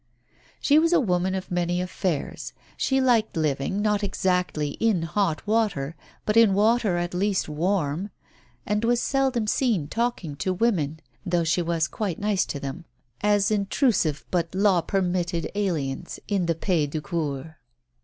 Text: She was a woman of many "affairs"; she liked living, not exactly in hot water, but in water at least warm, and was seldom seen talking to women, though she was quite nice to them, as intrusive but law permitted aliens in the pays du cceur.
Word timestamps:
She 0.59 0.79
was 0.79 0.93
a 0.93 0.99
woman 0.99 1.35
of 1.35 1.51
many 1.51 1.79
"affairs"; 1.79 2.53
she 2.75 2.99
liked 2.99 3.37
living, 3.37 3.83
not 3.83 4.03
exactly 4.03 4.69
in 4.79 5.03
hot 5.03 5.45
water, 5.45 5.95
but 6.25 6.35
in 6.35 6.55
water 6.55 6.97
at 6.97 7.13
least 7.13 7.47
warm, 7.47 8.09
and 8.65 8.83
was 8.83 8.99
seldom 8.99 9.45
seen 9.45 9.87
talking 9.87 10.35
to 10.37 10.53
women, 10.53 11.01
though 11.23 11.43
she 11.43 11.61
was 11.61 11.87
quite 11.87 12.17
nice 12.17 12.45
to 12.47 12.59
them, 12.59 12.85
as 13.21 13.51
intrusive 13.51 14.25
but 14.31 14.55
law 14.55 14.81
permitted 14.81 15.51
aliens 15.53 16.19
in 16.27 16.47
the 16.47 16.55
pays 16.55 16.89
du 16.89 16.99
cceur. 16.99 17.57